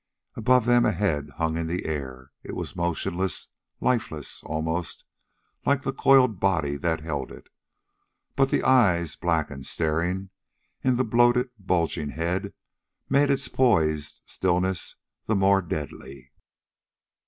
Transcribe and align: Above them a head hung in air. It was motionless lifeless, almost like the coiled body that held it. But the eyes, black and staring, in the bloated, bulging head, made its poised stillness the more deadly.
Above 0.35 0.65
them 0.65 0.83
a 0.83 0.91
head 0.91 1.29
hung 1.37 1.55
in 1.55 1.69
air. 1.87 2.31
It 2.41 2.55
was 2.55 2.75
motionless 2.75 3.49
lifeless, 3.79 4.41
almost 4.41 5.05
like 5.63 5.83
the 5.83 5.93
coiled 5.93 6.39
body 6.39 6.75
that 6.77 7.01
held 7.01 7.31
it. 7.31 7.49
But 8.35 8.49
the 8.49 8.63
eyes, 8.63 9.15
black 9.15 9.51
and 9.51 9.63
staring, 9.63 10.31
in 10.83 10.95
the 10.95 11.05
bloated, 11.05 11.51
bulging 11.59 12.09
head, 12.09 12.55
made 13.09 13.29
its 13.29 13.47
poised 13.47 14.23
stillness 14.25 14.95
the 15.27 15.35
more 15.35 15.61
deadly. 15.61 16.31